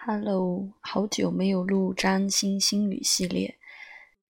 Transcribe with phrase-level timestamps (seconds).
[0.00, 3.58] Hello，好久没有录占星星语系列，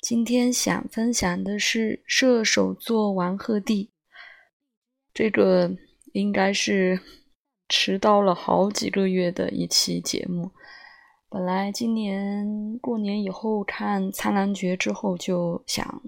[0.00, 3.88] 今天想分享的是射手座王鹤棣。
[5.12, 5.70] 这个
[6.14, 6.98] 应该是
[7.68, 10.50] 迟到了好几个月的一期节目。
[11.28, 16.02] 本来今年过年以后看《苍兰诀》之后，就想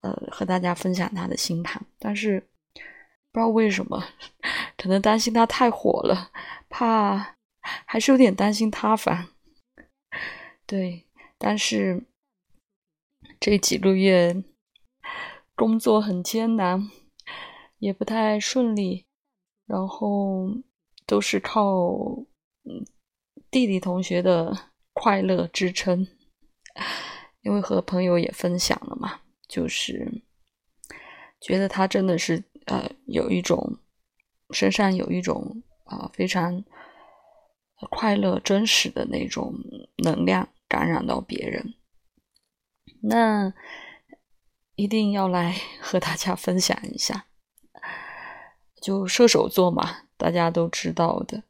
[0.00, 2.40] 呃和大家分享他的星盘，但是
[3.30, 4.04] 不知道为什么，
[4.76, 6.32] 可能担心他太火了，
[6.68, 7.33] 怕。
[7.86, 9.28] 还是有点担心他烦，
[10.66, 11.06] 对，
[11.38, 12.04] 但是
[13.40, 14.44] 这几个月
[15.54, 16.90] 工作很艰难，
[17.78, 19.06] 也不太顺利，
[19.66, 20.46] 然后
[21.06, 21.94] 都是靠
[22.64, 22.84] 嗯
[23.50, 26.06] 弟弟同学的快乐支撑，
[27.42, 30.22] 因为和朋友也分享了嘛，就是
[31.40, 33.78] 觉得他真的是呃有一种
[34.50, 36.62] 身上有一种啊非常。
[37.90, 39.54] 快乐、真实的那种
[39.98, 41.74] 能量感染到别人，
[43.02, 43.52] 那
[44.74, 47.26] 一定要来 和大家分享一下。
[48.80, 51.42] 就射手座嘛，大家都知道的。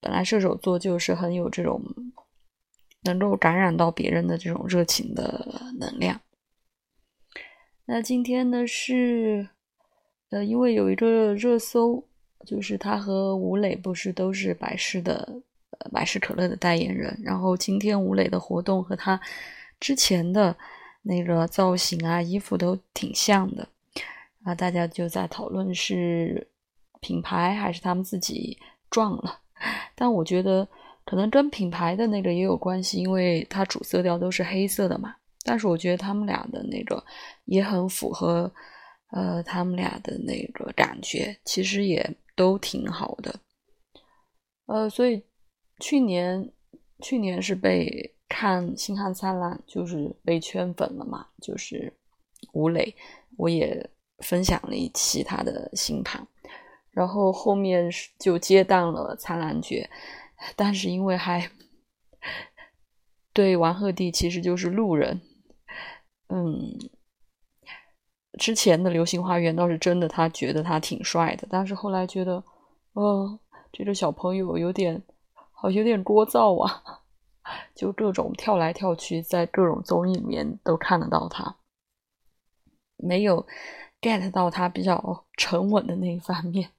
[0.00, 1.82] 本来射手座就是很有这种
[3.02, 6.20] 能够感染到别人的这种热情的能量。
[7.86, 9.48] 那今天呢是，
[10.30, 12.08] 呃，因为有一个热搜。
[12.44, 15.40] 就是他和吴磊不是都是百事的
[15.78, 19.20] 呃百事可乐的代言人，然后今天吴磊的活动和他
[19.80, 20.54] 之前的
[21.02, 23.66] 那个造型啊衣服都挺像的。
[24.44, 26.46] 啊，大家就在讨论是
[27.00, 28.56] 品牌还是他们自己
[28.90, 29.40] 撞了，
[29.96, 30.68] 但我觉得
[31.04, 37.02] 可能跟品牌的那个也有关系，因为它主色调都是黑色的嘛，但是我觉得他们俩的那个
[37.46, 38.48] 也很符合
[39.10, 42.08] 呃他们俩的那个感觉，其实也。
[42.36, 43.40] 都挺好的，
[44.66, 45.24] 呃，所以
[45.80, 46.52] 去年
[47.02, 51.92] 去年是被看《星汉灿烂》就是被圈粉了嘛，就是
[52.52, 52.94] 吴磊，
[53.38, 53.88] 我也
[54.18, 56.24] 分享了一期他的星盘，
[56.90, 59.88] 然后后面就接档了《苍兰诀》，
[60.54, 61.50] 但是因为还
[63.32, 65.20] 对王鹤棣其实就是路人，
[66.28, 66.78] 嗯。
[68.38, 72.42] 之前的《流星花园》倒是真的，他觉得他挺帅的，但是后来觉得，
[72.92, 73.38] 哦，
[73.72, 75.02] 这个小朋友有点，
[75.52, 76.82] 好有点聒噪啊，
[77.74, 81.56] 就各种跳来跳去，在各种综艺里面都看得到他，
[82.98, 83.46] 没有
[84.02, 86.70] get 到他比较沉稳的那一方面。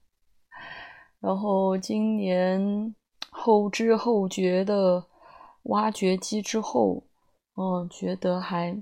[1.18, 2.94] 然后今年
[3.30, 5.04] 后知后觉的
[5.64, 7.02] 挖掘机之后，
[7.56, 8.80] 嗯，觉得还。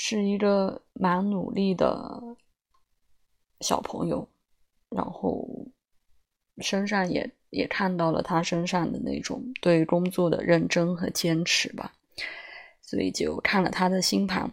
[0.00, 2.22] 是一个蛮努力的
[3.60, 4.28] 小朋友，
[4.90, 5.44] 然后
[6.58, 11.92] 身上也也看到了他身上的那种对工作的认真和坚持吧，
[12.80, 14.48] 所以就看了他的星盘，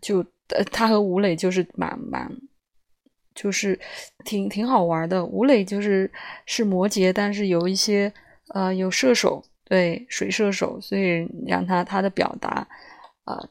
[0.00, 2.30] 就呃他和吴磊就是蛮蛮
[3.34, 3.76] 就是
[4.24, 5.24] 挺挺好玩的。
[5.24, 6.08] 吴磊就是
[6.46, 8.12] 是摩羯，但是有一些
[8.54, 12.68] 呃有射手，对水射手，所以让他他的表达
[13.24, 13.48] 啊。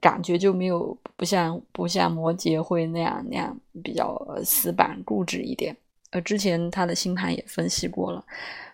[0.00, 5.76] 感觉就没有不像不像摩羯会那样那样比较死板固执一点。
[6.10, 8.24] 呃，之前他的星盘也分析过了。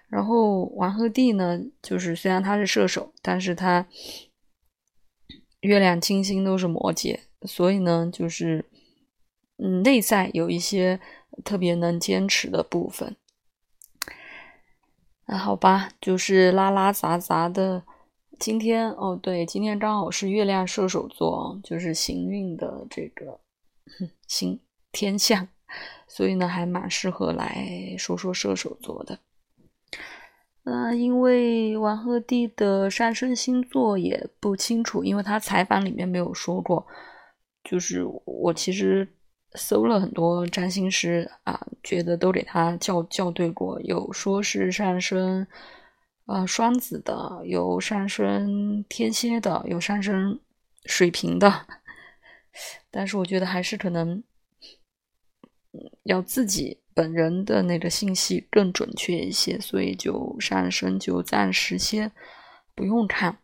[0.09, 3.87] 然后王鹤棣呢，就是虽然他是射手，但是他
[5.60, 8.65] 月亮金星都是摩羯，所以呢，就是
[9.56, 11.00] 嗯内在有一些
[11.44, 13.16] 特别能坚持的部分。
[15.26, 17.82] 那好吧，就是拉拉杂杂的。
[18.39, 23.41] 今天哦，对，今天刚好是月亮射手座，就是行运的这个
[24.29, 24.61] 行
[24.93, 25.49] 天象，
[26.07, 29.19] 所以呢，还蛮适合来说说射手座的。
[30.65, 36.87] 嗯，因为王鹤棣的上升星座也不清楚，因为他采访里面没有说过。
[37.65, 39.09] 就是我其实
[39.55, 45.47] 搜了很多占星师啊，觉得都给他校校对过，有说是上升。
[46.26, 50.40] 呃，双子的有上升天蝎的，有上升
[50.84, 51.67] 水瓶的，
[52.90, 54.25] 但是我觉得还是可能
[56.02, 62.11] 要自己本人的那个信息更准确一些，所以就上升就暂时先
[62.75, 63.38] 不用看。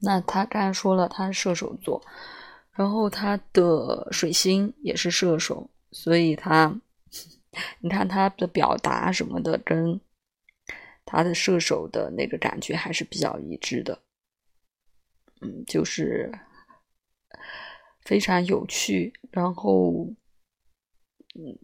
[0.00, 2.02] 那他刚才说了，他是射手座，
[2.72, 6.76] 然后他的水星也是射手，所以他
[7.78, 10.00] 你看他的表达什么的跟。
[11.06, 14.02] 他的射手的那个感觉还是比较一致的，
[15.40, 16.30] 嗯，就是
[18.02, 20.12] 非常有趣，然后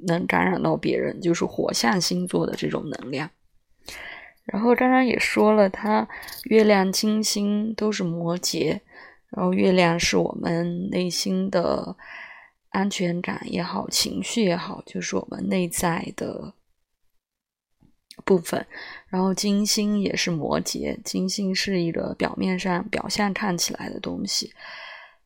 [0.07, 3.29] 能感染到别人，就是火象星座的这种能量。
[4.45, 6.09] 然后刚刚也说了，他
[6.45, 8.81] 月亮、金星都是摩羯，
[9.31, 11.97] 然后月亮是我们内心的
[12.71, 16.55] 安全感也好，情绪也好，就是我们内在的
[18.25, 18.67] 部分。
[19.13, 24.53] 然后金星也是摩羯，金星是一个表面上表象看起来的东西，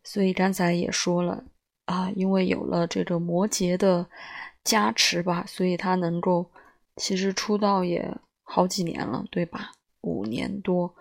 [0.05, 1.43] 所以刚才也说了
[1.87, 4.07] 啊，因为有了这个摩羯的
[4.63, 6.51] 加持吧，所以他能够
[6.97, 8.15] 其实出道也。
[8.49, 9.73] 好几年了，对吧？
[10.03, 10.95] 五年多，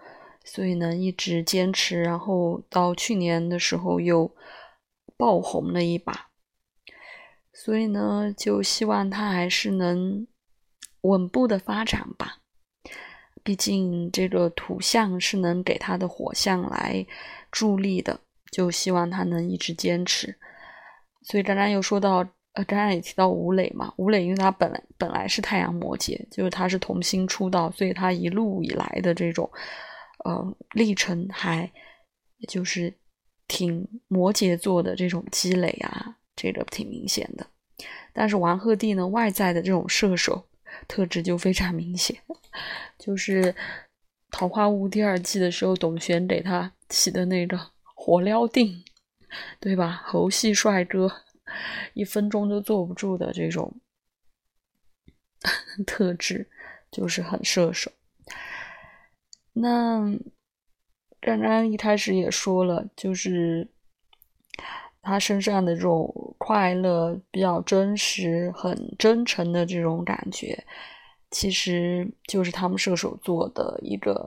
[0.43, 4.35] 所以呢一直坚持，然后到去年的时候又
[5.15, 6.31] 爆红了一把，
[7.53, 10.25] 所以呢就希望他还是能
[11.01, 12.39] 稳步的发展吧。
[13.45, 17.07] 毕竟这个土象是能给他的火象来
[17.49, 18.19] 助力的，
[18.51, 20.35] 就希望他能一直坚持。
[21.21, 22.27] 所以刚刚又说到。
[22.55, 29.51] 呃，刚刚也提到吴磊嘛，吴磊因为他本来本来是太阳摩羯，就是他是童星出道，所以他一路以来的这种
[30.23, 31.69] 呃历程还
[32.47, 32.93] 就是
[33.45, 37.45] 挺摩羯座的这种积累啊，这个挺明显的。
[38.13, 40.41] 但是王鹤棣呢，外在的这种射手
[40.87, 42.17] 特质就非常明显，
[42.97, 43.41] 就是
[44.31, 47.59] 《桃花坞》第二季的时候，董璇给他起的那个
[47.95, 48.83] 火撩定，
[49.59, 50.03] 对吧？
[50.05, 51.23] 猴系帅哥。
[51.93, 53.79] 一分钟都坐不住的这种
[55.85, 56.49] 特质，
[56.91, 57.91] 就是很射手。
[59.53, 60.01] 那
[61.21, 63.69] 刚刚一开始也说了，就是
[65.05, 70.57] 他身上的这种快乐比较真实、很真诚的这种感觉，
[71.29, 74.25] 其实就是他们射手座的一个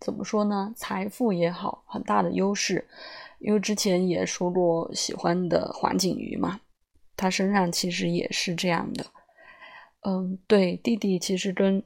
[0.00, 0.72] 怎么说呢？
[0.74, 2.88] 财富也好，很大的优势。
[3.40, 6.60] 因为之前也说过喜欢的黄景瑜嘛，
[7.16, 9.04] 他身上其实也是这样的。
[10.02, 11.82] 嗯，对，弟弟其实跟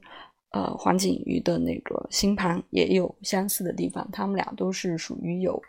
[0.51, 5.61] 呃黄景瑜的那个星盘也有相似的地方，他们俩都是属于有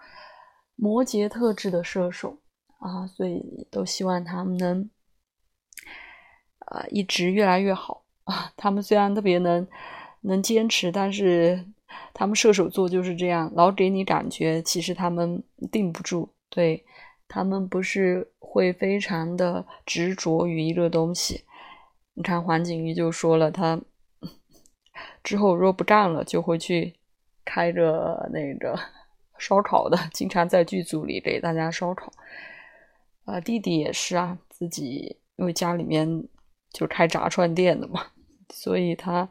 [0.79, 2.39] 摩羯特质的射手
[2.79, 4.89] 啊，所以都希望他们能
[6.67, 8.53] 呃一直越来越好啊。
[8.57, 9.67] 他们虽然特别能
[10.23, 11.67] 能坚持，但是。
[12.13, 15.43] 他们射手座就是这样，老给你感觉，其实他们
[15.73, 16.29] 定不住。
[16.51, 16.85] 对
[17.27, 21.45] 他们不是会非常的执着于一个东西。
[22.13, 23.81] 你看黄景瑜就说了，他
[25.25, 26.95] 之后若不干了，就会去
[27.45, 28.79] 开着那个
[29.39, 32.13] 烧烤的， 经常在剧组里给大家烧烤。
[33.25, 36.29] 啊，弟弟也是啊，自己因为家里面
[36.73, 38.07] 就开炸串店的嘛，
[38.53, 39.29] 所以他。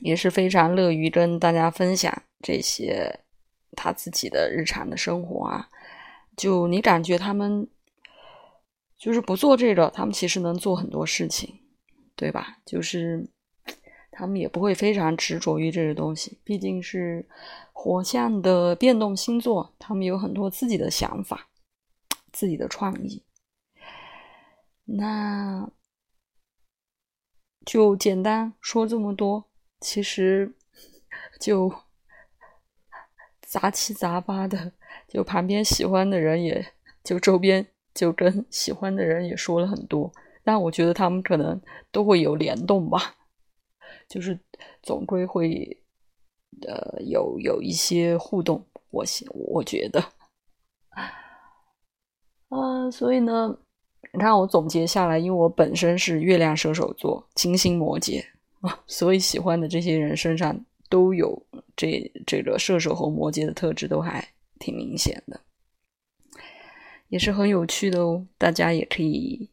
[0.00, 3.20] 也是非常乐于跟大家分享这些
[3.76, 5.68] 他自己的日常的生活啊，
[6.36, 7.68] 就你感觉他们
[8.98, 11.60] 就是不做这个，他们其实能做很多事情，
[12.16, 12.58] 对吧？
[12.66, 13.24] 就是
[14.16, 17.26] 他们也不会非常执着于这个东西，毕竟是
[17.72, 21.48] 火象的变动星座，他们有很多自己的想法、
[22.32, 23.22] 自己的创意。
[24.84, 25.68] 那
[27.66, 29.44] 就简单说这么多。
[29.80, 30.54] 其实
[31.40, 31.74] 就
[33.42, 34.72] 杂七杂八的，
[35.08, 36.72] 就旁边喜欢的人，也
[37.02, 40.12] 就周边就跟喜欢的人也说了很多，
[40.42, 41.60] 但我觉得他们可能
[41.90, 43.16] 都会有联动吧，
[44.08, 44.38] 就是
[44.82, 45.76] 总归会
[46.66, 50.04] 呃有有一些互动，我我觉得
[52.48, 53.56] 啊，所以呢，
[54.12, 58.24] 你看我总结下来，因为我本身是月亮射手座，金星摩羯。
[58.86, 60.58] 所以喜欢的这些人身上
[60.88, 61.46] 都有
[61.76, 64.26] 这这个射手和摩羯的特质，都还
[64.58, 65.38] 挺明显的，
[67.08, 68.26] 也是很有趣的哦。
[68.38, 69.50] 大家也可以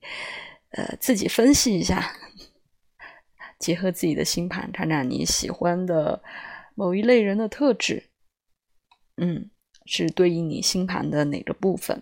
[0.69, 2.15] 呃自己分析一下，
[3.61, 6.21] 结合自己的星盘，看看你喜欢的
[6.75, 8.09] 某一类人的特质，
[9.17, 9.49] 嗯，
[9.85, 12.01] 是对应你星盘的哪个部分？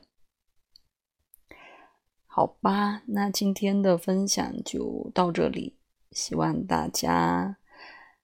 [2.25, 5.75] 好吧，那今天的分享就到这里。
[6.11, 7.57] 希望大家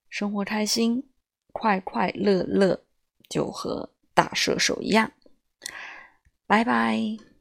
[0.09, 1.03] 生活开心，
[1.51, 2.83] 快快乐乐，
[3.29, 5.11] 就和大射手一样。
[6.47, 7.34] 拜拜。